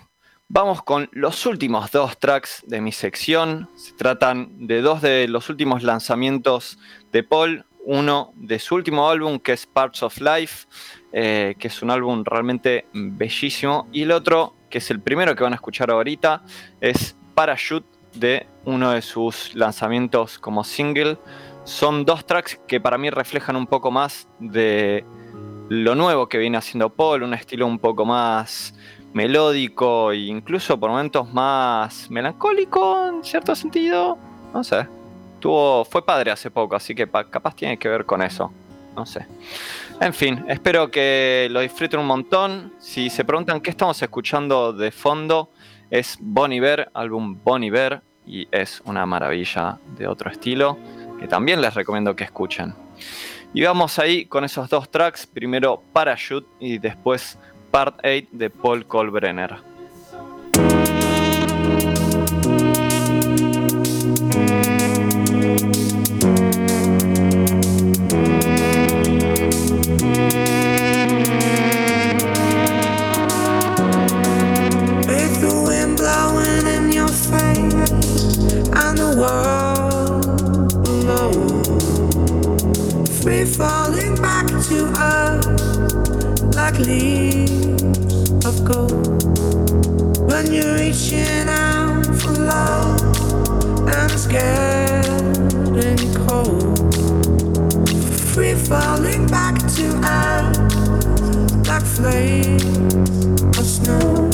vamos 0.47 0.81
con 0.81 1.09
los 1.11 1.45
últimos 1.45 1.91
dos 1.91 2.17
tracks 2.17 2.63
de 2.65 2.81
mi 2.81 2.91
sección. 2.91 3.69
Se 3.75 3.93
tratan 3.93 4.65
de 4.65 4.81
dos 4.81 5.01
de 5.03 5.27
los 5.27 5.47
últimos 5.49 5.83
lanzamientos 5.83 6.79
de 7.11 7.23
Paul, 7.23 7.65
uno 7.85 8.33
de 8.35 8.57
su 8.57 8.75
último 8.75 9.09
álbum 9.09 9.39
que 9.39 9.53
es 9.53 9.67
Parts 9.67 10.01
of 10.03 10.19
Life, 10.19 10.65
eh, 11.13 11.55
que 11.59 11.67
es 11.67 11.81
un 11.81 11.91
álbum 11.91 12.23
realmente 12.25 12.87
bellísimo, 12.91 13.87
y 13.91 14.01
el 14.01 14.11
otro, 14.11 14.55
que 14.69 14.79
es 14.79 14.91
el 14.91 14.99
primero 14.99 15.35
que 15.35 15.43
van 15.43 15.53
a 15.53 15.55
escuchar 15.55 15.91
ahorita, 15.91 16.43
es 16.81 17.15
Parachute 17.35 17.87
de 18.15 18.47
uno 18.65 18.91
de 18.91 19.01
sus 19.01 19.55
lanzamientos 19.55 20.39
como 20.39 20.63
single. 20.63 21.17
Son 21.63 22.03
dos 22.03 22.25
tracks 22.25 22.59
que 22.67 22.81
para 22.81 22.97
mí 22.97 23.09
reflejan 23.09 23.55
un 23.55 23.67
poco 23.67 23.91
más 23.91 24.27
de 24.39 25.05
lo 25.69 25.95
nuevo 25.95 26.27
que 26.27 26.37
viene 26.37 26.57
haciendo 26.57 26.89
Paul, 26.89 27.23
un 27.23 27.33
estilo 27.33 27.65
un 27.65 27.79
poco 27.79 28.05
más 28.05 28.73
melódico 29.13 30.11
e 30.11 30.17
incluso 30.17 30.79
por 30.79 30.89
momentos 30.89 31.31
más 31.31 32.09
melancólico 32.09 33.07
en 33.07 33.23
cierto 33.23 33.55
sentido. 33.55 34.17
No 34.53 34.63
sé, 34.63 34.87
fue 35.89 36.05
padre 36.05 36.31
hace 36.31 36.49
poco, 36.51 36.75
así 36.75 36.95
que 36.95 37.07
capaz 37.07 37.55
tiene 37.55 37.77
que 37.77 37.89
ver 37.89 38.05
con 38.05 38.21
eso. 38.21 38.51
No 38.95 39.05
sé. 39.05 39.25
En 39.99 40.13
fin, 40.13 40.45
espero 40.47 40.91
que 40.91 41.47
lo 41.51 41.61
disfruten 41.61 41.99
un 41.99 42.05
montón. 42.07 42.73
Si 42.79 43.09
se 43.09 43.25
preguntan 43.25 43.61
qué 43.61 43.71
estamos 43.71 44.01
escuchando 44.01 44.73
de 44.73 44.91
fondo, 44.91 45.51
es 45.89 46.17
Bon 46.19 46.51
Iver, 46.51 46.89
álbum 46.93 47.39
Bon 47.43 47.63
Iver, 47.63 48.01
y 48.25 48.47
es 48.51 48.81
una 48.85 49.05
maravilla 49.05 49.79
de 49.97 50.07
otro 50.07 50.31
estilo 50.31 50.77
que 51.19 51.27
también 51.27 51.61
les 51.61 51.73
recomiendo 51.73 52.15
que 52.15 52.23
escuchen. 52.23 52.73
Y 53.53 53.63
vamos 53.63 53.99
ahí 53.99 54.25
con 54.25 54.43
esos 54.43 54.69
dos 54.69 54.89
tracks, 54.89 55.27
primero 55.27 55.83
Parachute 55.93 56.47
y 56.59 56.79
después 56.79 57.37
Part 57.71 57.99
8 58.03 58.27
de 58.31 58.49
Paul 58.49 58.85
Colbrenner. 83.23 83.55
falling 83.55 84.15
back 84.15 84.47
to 84.47 84.91
earth 84.99 86.55
like 86.55 86.77
leaves 86.79 88.31
of 88.45 88.65
gold. 88.65 89.23
When 90.29 90.51
you're 90.51 90.75
reaching 90.75 91.47
out 91.47 92.05
for 92.05 92.31
love 92.31 92.99
and 93.87 94.11
it's 94.11 94.27
getting 94.27 96.13
cold, 96.27 96.95
free 98.33 98.55
falling 98.55 99.27
back 99.27 99.57
to 99.75 99.85
earth 100.03 101.67
like 101.67 101.85
flames 101.85 102.93
of 103.57 103.65
snow. 103.65 104.32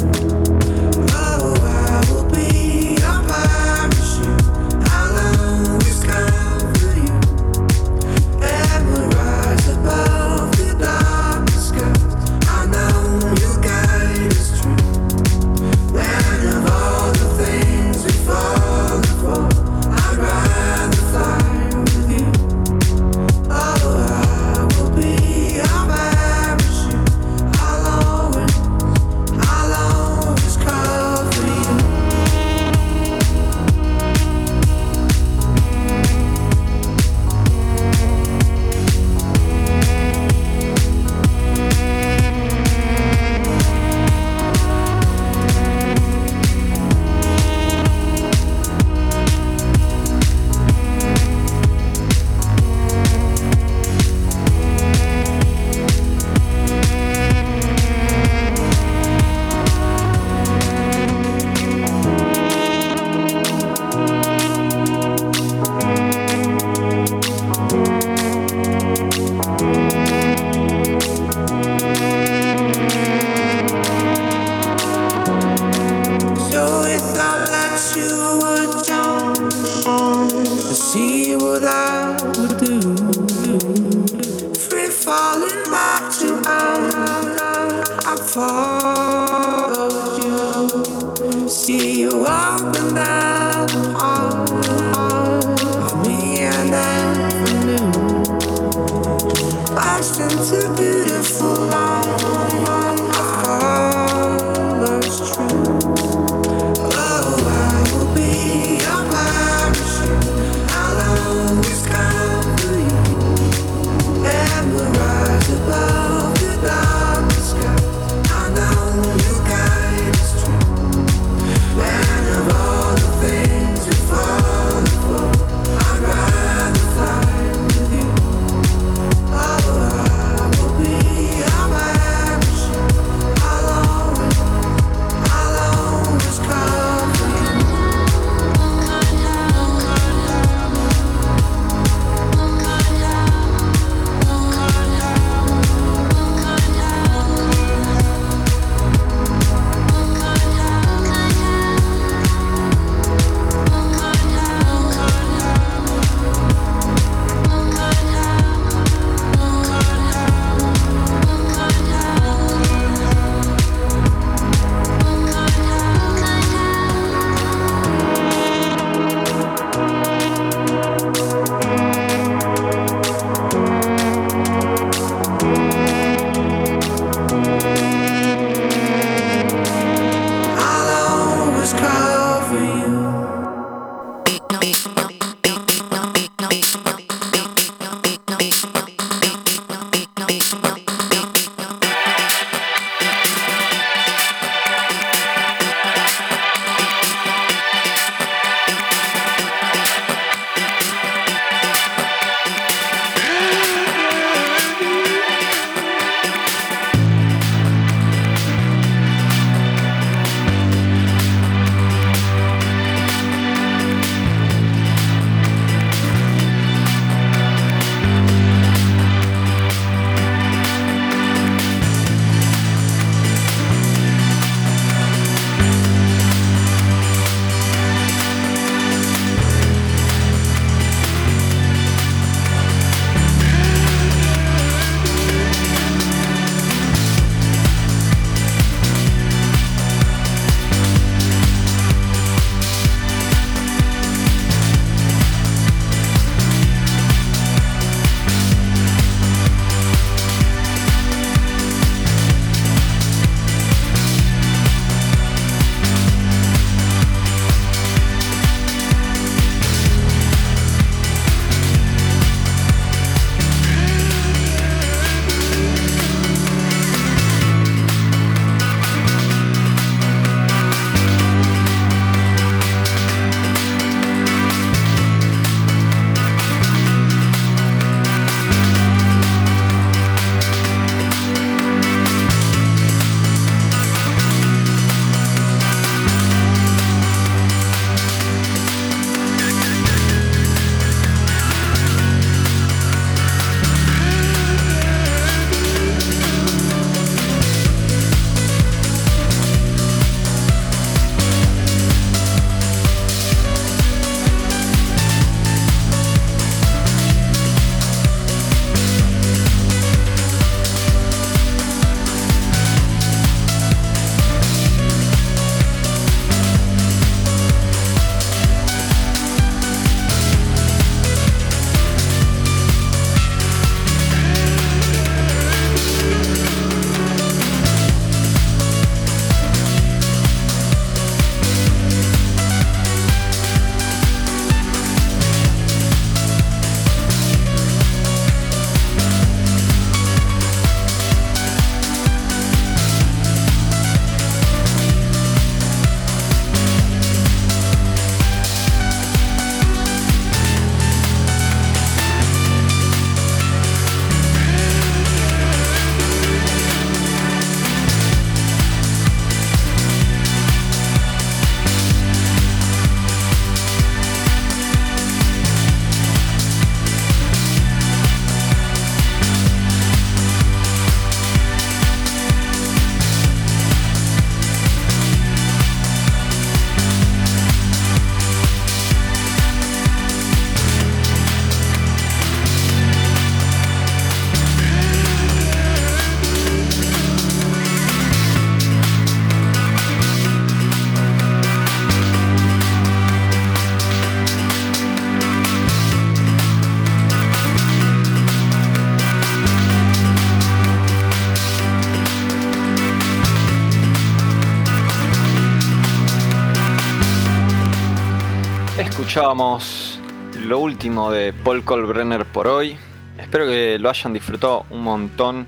Lo 409.39 410.59
último 410.59 411.11
de 411.11 411.31
Paul 411.31 411.63
Colbrenner 411.63 412.25
por 412.25 412.45
hoy. 412.45 412.75
Espero 413.17 413.47
que 413.47 413.79
lo 413.79 413.89
hayan 413.89 414.11
disfrutado 414.11 414.65
un 414.69 414.83
montón. 414.83 415.47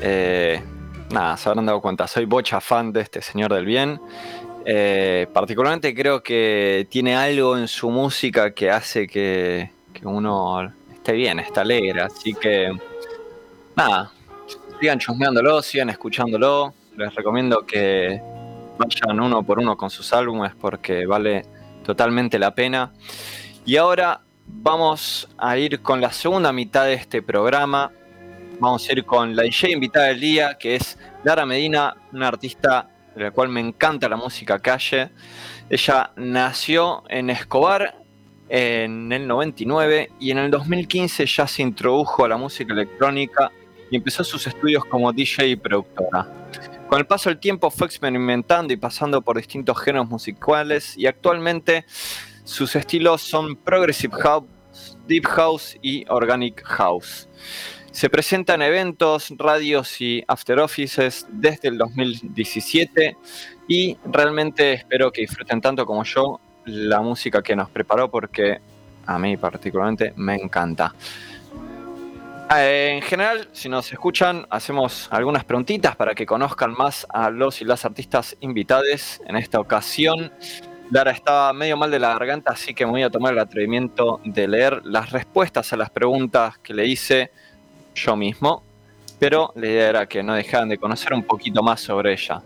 Eh, 0.00 0.62
nada, 1.10 1.36
se 1.36 1.48
habrán 1.48 1.66
dado 1.66 1.80
cuenta, 1.80 2.06
soy 2.06 2.26
bocha 2.26 2.60
fan 2.60 2.92
de 2.92 3.00
este 3.00 3.20
señor 3.20 3.52
del 3.52 3.64
bien. 3.64 4.00
Eh, 4.64 5.26
particularmente 5.32 5.92
creo 5.96 6.22
que 6.22 6.86
tiene 6.88 7.16
algo 7.16 7.58
en 7.58 7.66
su 7.66 7.90
música 7.90 8.52
que 8.52 8.70
hace 8.70 9.08
que, 9.08 9.72
que 9.92 10.06
uno 10.06 10.72
esté 10.92 11.10
bien, 11.14 11.40
esté 11.40 11.58
alegre. 11.58 12.02
Así 12.02 12.34
que, 12.34 12.70
nada, 13.74 14.12
sigan 14.78 15.00
chusmeándolo, 15.00 15.60
sigan 15.60 15.90
escuchándolo. 15.90 16.72
Les 16.96 17.12
recomiendo 17.16 17.66
que 17.66 18.22
vayan 18.78 19.18
uno 19.18 19.42
por 19.42 19.58
uno 19.58 19.76
con 19.76 19.90
sus 19.90 20.12
álbumes 20.12 20.52
porque 20.54 21.04
vale 21.04 21.57
totalmente 21.88 22.38
la 22.38 22.54
pena. 22.54 22.92
Y 23.64 23.76
ahora 23.76 24.20
vamos 24.46 25.26
a 25.38 25.56
ir 25.56 25.80
con 25.80 26.02
la 26.02 26.12
segunda 26.12 26.52
mitad 26.52 26.84
de 26.84 26.92
este 26.92 27.22
programa. 27.22 27.90
Vamos 28.60 28.86
a 28.86 28.92
ir 28.92 29.06
con 29.06 29.34
la 29.34 29.44
DJ 29.44 29.72
invitada 29.72 30.08
del 30.08 30.20
día, 30.20 30.58
que 30.58 30.76
es 30.76 30.98
Lara 31.24 31.46
Medina, 31.46 31.96
una 32.12 32.28
artista 32.28 32.90
de 33.16 33.22
la 33.22 33.30
cual 33.30 33.48
me 33.48 33.60
encanta 33.60 34.06
la 34.06 34.16
música 34.16 34.58
calle. 34.58 35.08
Ella 35.70 36.10
nació 36.16 37.04
en 37.08 37.30
Escobar 37.30 37.94
en 38.50 39.10
el 39.10 39.26
99 39.26 40.10
y 40.20 40.30
en 40.30 40.38
el 40.38 40.50
2015 40.50 41.24
ya 41.24 41.46
se 41.46 41.62
introdujo 41.62 42.22
a 42.22 42.28
la 42.28 42.36
música 42.36 42.74
electrónica 42.74 43.50
y 43.90 43.96
empezó 43.96 44.22
sus 44.24 44.46
estudios 44.46 44.84
como 44.84 45.10
DJ 45.10 45.48
y 45.48 45.56
productora. 45.56 46.37
Con 46.88 46.98
el 46.98 47.06
paso 47.06 47.28
del 47.28 47.38
tiempo 47.38 47.70
fue 47.70 47.86
experimentando 47.86 48.72
y 48.72 48.78
pasando 48.78 49.20
por 49.20 49.36
distintos 49.36 49.78
géneros 49.78 50.08
musicales 50.08 50.96
y 50.96 51.06
actualmente 51.06 51.84
sus 52.44 52.74
estilos 52.76 53.20
son 53.20 53.56
Progressive 53.56 54.16
House, 54.22 54.96
Deep 55.06 55.26
House 55.26 55.76
y 55.82 56.06
Organic 56.08 56.62
House. 56.64 57.28
Se 57.90 58.08
presenta 58.08 58.54
en 58.54 58.62
eventos, 58.62 59.34
radios 59.36 60.00
y 60.00 60.24
after 60.26 60.60
offices 60.60 61.26
desde 61.30 61.68
el 61.68 61.76
2017 61.76 63.18
y 63.68 63.98
realmente 64.06 64.72
espero 64.72 65.12
que 65.12 65.20
disfruten 65.20 65.60
tanto 65.60 65.84
como 65.84 66.04
yo 66.04 66.40
la 66.64 67.02
música 67.02 67.42
que 67.42 67.54
nos 67.54 67.68
preparó 67.68 68.10
porque 68.10 68.62
a 69.04 69.18
mí 69.18 69.36
particularmente 69.36 70.14
me 70.16 70.36
encanta. 70.36 70.94
Eh, 72.56 72.92
en 72.96 73.02
general, 73.02 73.48
si 73.52 73.68
nos 73.68 73.92
escuchan, 73.92 74.46
hacemos 74.48 75.08
algunas 75.10 75.44
preguntitas 75.44 75.94
para 75.96 76.14
que 76.14 76.24
conozcan 76.24 76.72
más 76.72 77.06
a 77.10 77.28
los 77.28 77.60
y 77.60 77.64
las 77.66 77.84
artistas 77.84 78.36
invitados. 78.40 79.20
En 79.26 79.36
esta 79.36 79.60
ocasión, 79.60 80.32
Lara 80.90 81.10
estaba 81.10 81.52
medio 81.52 81.76
mal 81.76 81.90
de 81.90 81.98
la 81.98 82.08
garganta, 82.08 82.52
así 82.52 82.72
que 82.72 82.86
me 82.86 82.92
voy 82.92 83.02
a 83.02 83.10
tomar 83.10 83.34
el 83.34 83.38
atrevimiento 83.38 84.20
de 84.24 84.48
leer 84.48 84.80
las 84.84 85.10
respuestas 85.10 85.72
a 85.74 85.76
las 85.76 85.90
preguntas 85.90 86.56
que 86.58 86.72
le 86.72 86.86
hice 86.86 87.30
yo 87.94 88.16
mismo. 88.16 88.62
Pero 89.18 89.52
la 89.54 89.66
idea 89.66 89.88
era 89.88 90.06
que 90.06 90.22
no 90.22 90.32
dejaran 90.32 90.70
de 90.70 90.78
conocer 90.78 91.12
un 91.12 91.24
poquito 91.24 91.62
más 91.62 91.80
sobre 91.80 92.14
ella. 92.14 92.40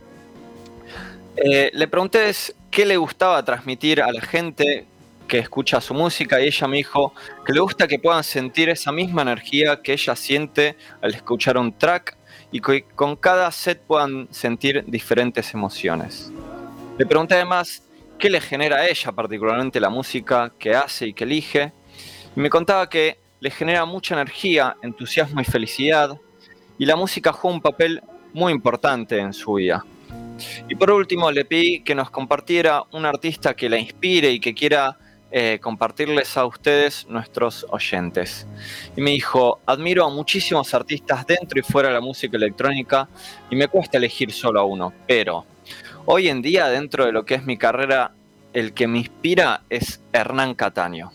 Eh, 1.36 1.70
le 1.72 1.86
pregunté 1.86 2.32
qué 2.70 2.84
le 2.84 2.96
gustaba 2.96 3.44
transmitir 3.44 4.02
a 4.02 4.10
la 4.10 4.20
gente 4.20 4.86
que 5.26 5.38
escucha 5.38 5.80
su 5.80 5.94
música 5.94 6.40
y 6.40 6.46
ella 6.46 6.68
me 6.68 6.76
dijo 6.78 7.14
que 7.44 7.52
le 7.52 7.60
gusta 7.60 7.86
que 7.86 7.98
puedan 7.98 8.24
sentir 8.24 8.68
esa 8.68 8.92
misma 8.92 9.22
energía 9.22 9.80
que 9.82 9.92
ella 9.92 10.16
siente 10.16 10.76
al 11.00 11.14
escuchar 11.14 11.56
un 11.56 11.76
track 11.76 12.16
y 12.50 12.60
que 12.60 12.84
con 12.94 13.16
cada 13.16 13.50
set 13.50 13.80
puedan 13.80 14.28
sentir 14.30 14.84
diferentes 14.86 15.54
emociones. 15.54 16.30
Le 16.98 17.06
pregunté 17.06 17.34
además 17.34 17.82
qué 18.18 18.28
le 18.28 18.40
genera 18.40 18.76
a 18.76 18.86
ella 18.86 19.12
particularmente 19.12 19.80
la 19.80 19.90
música 19.90 20.52
que 20.58 20.74
hace 20.74 21.08
y 21.08 21.14
que 21.14 21.24
elige 21.24 21.72
y 22.36 22.40
me 22.40 22.50
contaba 22.50 22.88
que 22.88 23.18
le 23.40 23.50
genera 23.50 23.84
mucha 23.84 24.14
energía, 24.14 24.76
entusiasmo 24.82 25.40
y 25.40 25.44
felicidad 25.44 26.18
y 26.78 26.86
la 26.86 26.96
música 26.96 27.32
juega 27.32 27.56
un 27.56 27.62
papel 27.62 28.02
muy 28.32 28.52
importante 28.52 29.18
en 29.18 29.32
su 29.32 29.54
vida. 29.54 29.84
Y 30.68 30.74
por 30.74 30.90
último 30.90 31.30
le 31.30 31.44
pedí 31.44 31.82
que 31.82 31.94
nos 31.94 32.10
compartiera 32.10 32.84
un 32.92 33.06
artista 33.06 33.54
que 33.54 33.68
la 33.68 33.78
inspire 33.78 34.30
y 34.30 34.40
que 34.40 34.54
quiera 34.54 34.98
eh, 35.34 35.58
compartirles 35.62 36.36
a 36.36 36.44
ustedes, 36.44 37.06
nuestros 37.08 37.64
oyentes. 37.70 38.46
Y 38.94 39.00
me 39.00 39.12
dijo, 39.12 39.60
admiro 39.64 40.04
a 40.04 40.10
muchísimos 40.10 40.74
artistas 40.74 41.26
dentro 41.26 41.58
y 41.58 41.62
fuera 41.62 41.88
de 41.88 41.94
la 41.94 42.02
música 42.02 42.36
electrónica 42.36 43.08
y 43.48 43.56
me 43.56 43.66
cuesta 43.66 43.96
elegir 43.96 44.30
solo 44.30 44.60
a 44.60 44.64
uno, 44.64 44.92
pero 45.06 45.46
hoy 46.04 46.28
en 46.28 46.42
día 46.42 46.68
dentro 46.68 47.06
de 47.06 47.12
lo 47.12 47.24
que 47.24 47.36
es 47.36 47.46
mi 47.46 47.56
carrera, 47.56 48.12
el 48.52 48.74
que 48.74 48.86
me 48.86 48.98
inspira 48.98 49.62
es 49.70 50.02
Hernán 50.12 50.54
Cataño. 50.54 51.12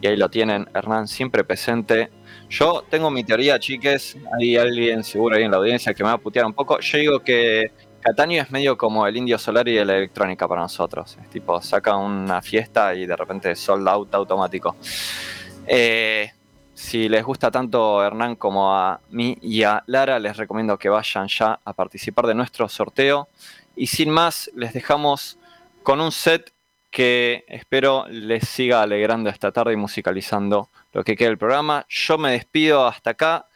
Y 0.00 0.08
ahí 0.08 0.16
lo 0.16 0.28
tienen, 0.28 0.68
Hernán 0.74 1.06
siempre 1.06 1.44
presente. 1.44 2.10
Yo 2.50 2.84
tengo 2.90 3.12
mi 3.12 3.22
teoría, 3.22 3.60
chiques, 3.60 4.16
hay 4.36 4.56
alguien 4.56 5.04
seguro 5.04 5.36
ahí 5.36 5.44
en 5.44 5.52
la 5.52 5.58
audiencia 5.58 5.94
que 5.94 6.02
me 6.02 6.08
va 6.08 6.16
a 6.16 6.18
putear 6.18 6.46
un 6.46 6.52
poco. 6.52 6.80
Yo 6.80 6.98
digo 6.98 7.20
que 7.20 7.70
Catania 8.02 8.42
es 8.42 8.50
medio 8.50 8.76
como 8.76 9.06
el 9.06 9.16
indio 9.16 9.38
solar 9.38 9.68
y 9.68 9.76
la 9.76 9.96
electrónica 9.96 10.48
para 10.48 10.62
nosotros. 10.62 11.16
Es 11.22 11.30
tipo, 11.30 11.62
saca 11.62 11.96
una 11.96 12.42
fiesta 12.42 12.94
y 12.94 13.06
de 13.06 13.14
repente 13.14 13.54
sold 13.54 13.86
out 13.86 14.12
automático. 14.14 14.74
Eh, 15.66 16.32
si 16.74 17.08
les 17.08 17.24
gusta 17.24 17.52
tanto 17.52 18.04
Hernán 18.04 18.34
como 18.34 18.74
a 18.74 18.98
mí 19.10 19.38
y 19.40 19.62
a 19.62 19.84
Lara, 19.86 20.18
les 20.18 20.36
recomiendo 20.36 20.76
que 20.78 20.88
vayan 20.88 21.28
ya 21.28 21.60
a 21.64 21.72
participar 21.74 22.26
de 22.26 22.34
nuestro 22.34 22.68
sorteo. 22.68 23.28
Y 23.76 23.86
sin 23.86 24.10
más, 24.10 24.50
les 24.56 24.72
dejamos 24.72 25.38
con 25.84 26.00
un 26.00 26.10
set 26.10 26.52
que 26.90 27.44
espero 27.46 28.06
les 28.08 28.48
siga 28.48 28.82
alegrando 28.82 29.30
esta 29.30 29.52
tarde 29.52 29.74
y 29.74 29.76
musicalizando 29.76 30.68
lo 30.92 31.04
que 31.04 31.14
queda 31.14 31.28
del 31.28 31.38
programa. 31.38 31.86
Yo 31.88 32.18
me 32.18 32.32
despido 32.32 32.84
hasta 32.84 33.10
acá 33.10 33.46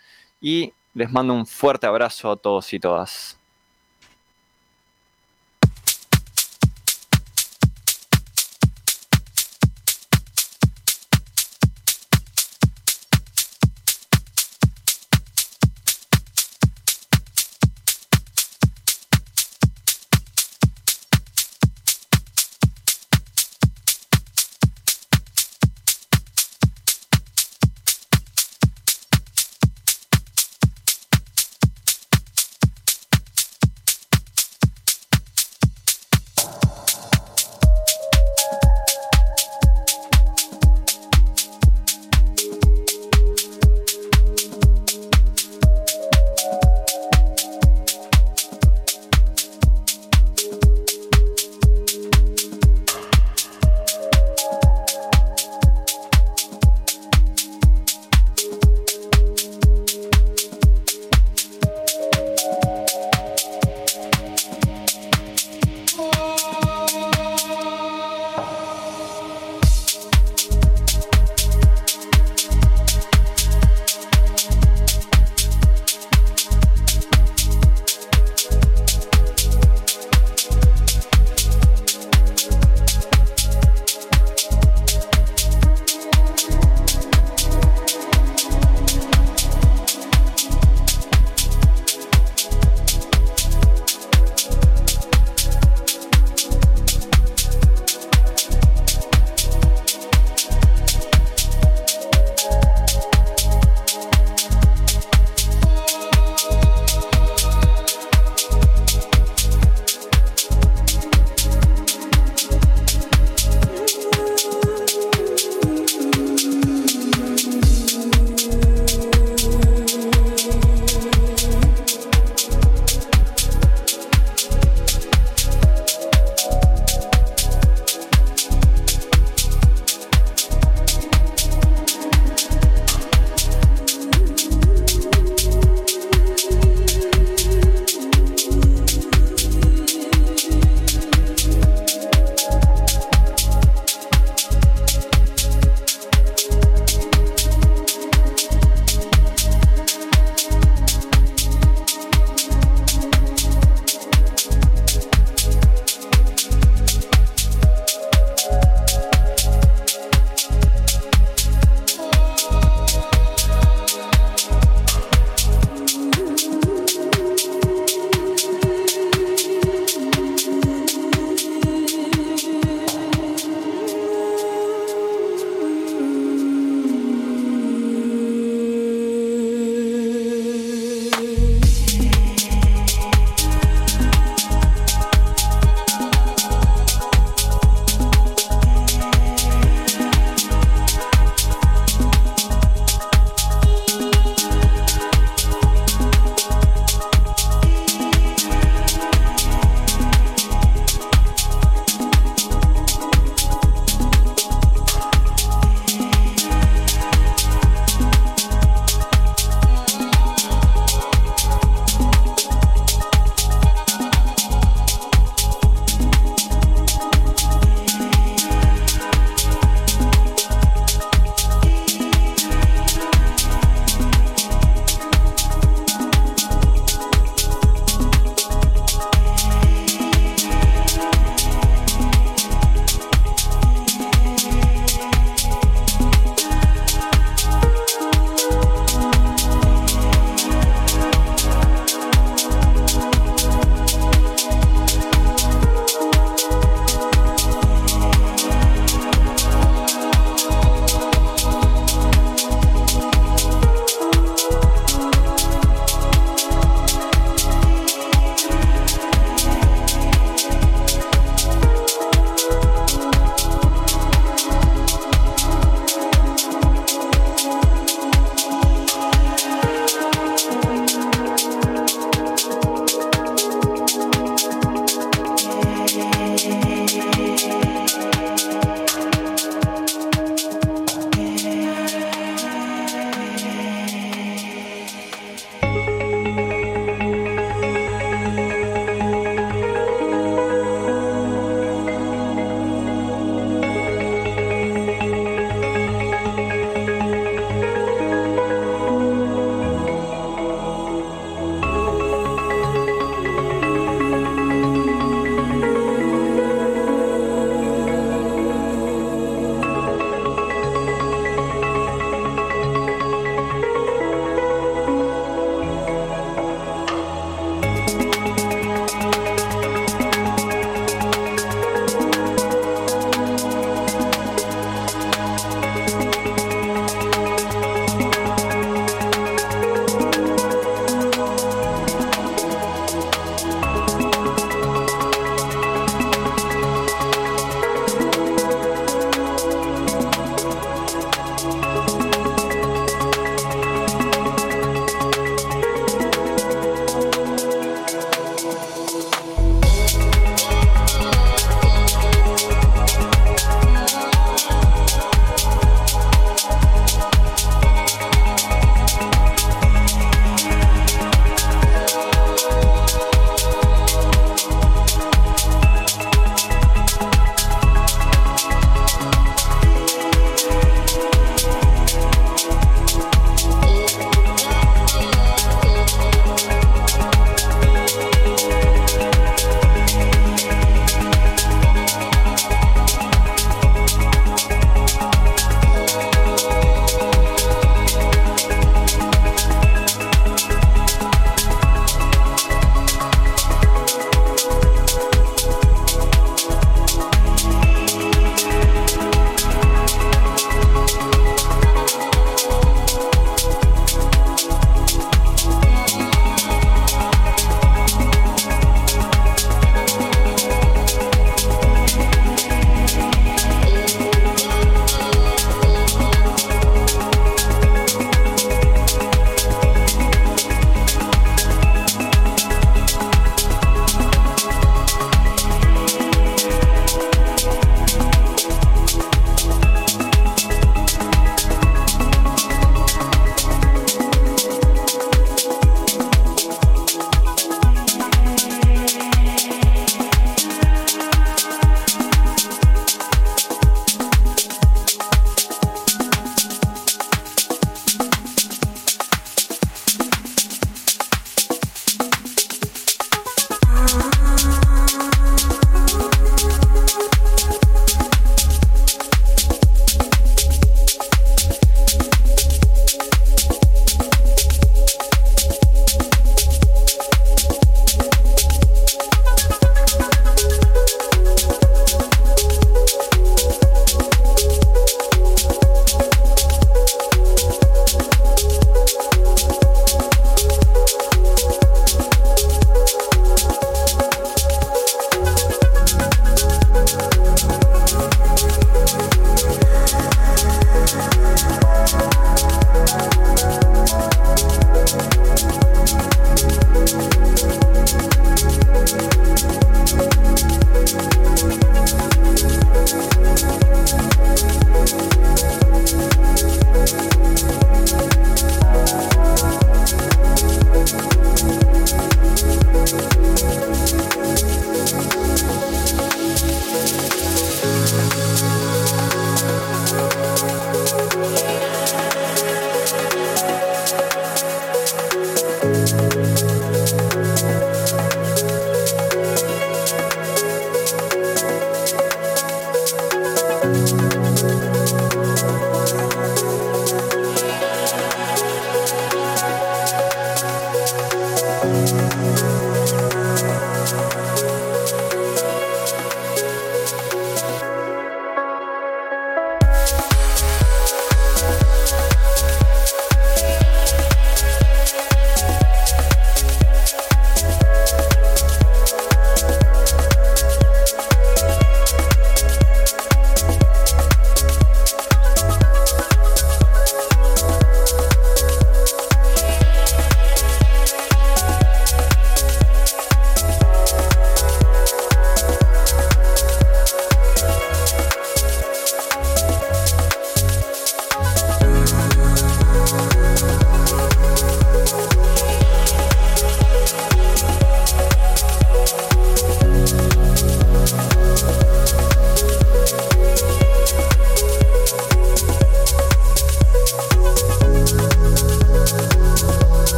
y 0.40 0.72
les 0.94 1.10
mando 1.10 1.34
un 1.34 1.46
fuerte 1.46 1.88
abrazo 1.88 2.30
a 2.30 2.36
todos 2.36 2.72
y 2.72 2.78
todas. 2.78 3.38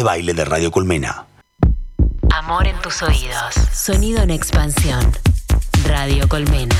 De 0.00 0.04
baile 0.04 0.32
de 0.32 0.46
Radio 0.46 0.70
Colmena. 0.70 1.26
Amor 2.32 2.66
en 2.66 2.80
tus 2.80 3.02
oídos. 3.02 3.54
Sonido 3.70 4.22
en 4.22 4.30
expansión. 4.30 5.12
Radio 5.84 6.26
Colmena. 6.26 6.79